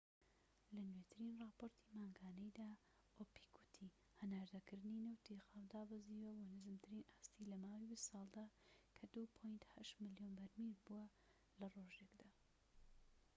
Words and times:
لە 0.73 0.79
نوێترین 0.89 1.33
راپۆرتی 1.43 1.87
مانگانەیدا، 1.99 2.69
ئۆپیک 3.17 3.53
وتی 3.57 3.87
هەناردەکردنی 4.19 5.03
نەوتی 5.07 5.43
خاو 5.47 5.69
دابەزیوە 5.73 6.31
بۆ 6.37 6.43
نزمترین 6.53 7.03
ئاستی 7.11 7.49
لەماوەی 7.51 7.89
بیست 7.91 8.07
ساڵدا 8.11 8.45
کە 8.95 9.03
٢.٨ 9.11 9.89
ملیۆن 10.03 10.31
بەرمیل 10.39 10.75
بووە 10.85 11.05
لە 11.59 11.67
ڕۆژێكدا 11.73 12.29